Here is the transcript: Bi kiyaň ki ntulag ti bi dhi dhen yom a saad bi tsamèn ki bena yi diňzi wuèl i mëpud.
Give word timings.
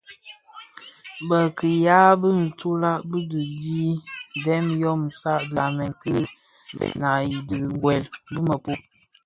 Bi 1.27 1.39
kiyaň 1.57 2.13
ki 2.21 2.29
ntulag 2.47 3.01
ti 3.09 3.19
bi 3.29 3.45
dhi 3.61 3.83
dhen 4.43 4.65
yom 4.81 5.01
a 5.09 5.13
saad 5.19 5.41
bi 5.45 5.51
tsamèn 5.55 5.93
ki 6.01 6.11
bena 6.77 7.11
yi 7.29 7.37
diňzi 7.47 7.75
wuèl 7.81 8.03
i 8.35 8.39
mëpud. 8.47 8.79